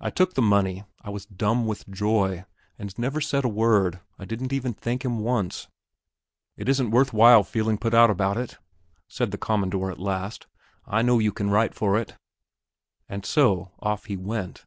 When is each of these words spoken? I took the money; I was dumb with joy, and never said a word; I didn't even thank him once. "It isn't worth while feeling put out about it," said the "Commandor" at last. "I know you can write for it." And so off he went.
I 0.00 0.10
took 0.10 0.34
the 0.34 0.42
money; 0.42 0.82
I 1.02 1.10
was 1.10 1.24
dumb 1.24 1.68
with 1.68 1.88
joy, 1.88 2.46
and 2.80 2.98
never 2.98 3.20
said 3.20 3.44
a 3.44 3.48
word; 3.48 4.00
I 4.18 4.24
didn't 4.24 4.52
even 4.52 4.74
thank 4.74 5.04
him 5.04 5.20
once. 5.20 5.68
"It 6.56 6.68
isn't 6.68 6.90
worth 6.90 7.12
while 7.12 7.44
feeling 7.44 7.78
put 7.78 7.94
out 7.94 8.10
about 8.10 8.36
it," 8.36 8.58
said 9.06 9.30
the 9.30 9.38
"Commandor" 9.38 9.92
at 9.92 10.00
last. 10.00 10.48
"I 10.84 11.02
know 11.02 11.20
you 11.20 11.30
can 11.30 11.48
write 11.48 11.76
for 11.76 11.96
it." 11.96 12.16
And 13.08 13.24
so 13.24 13.70
off 13.78 14.06
he 14.06 14.16
went. 14.16 14.64